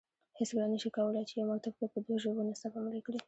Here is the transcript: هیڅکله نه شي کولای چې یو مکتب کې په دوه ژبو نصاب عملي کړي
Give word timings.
هیڅکله 0.39 0.65
نه 0.73 0.77
شي 0.81 0.89
کولای 0.97 1.23
چې 1.29 1.33
یو 1.39 1.45
مکتب 1.51 1.73
کې 1.79 1.87
په 1.93 1.99
دوه 2.05 2.17
ژبو 2.23 2.41
نصاب 2.49 2.73
عملي 2.79 3.01
کړي 3.05 3.19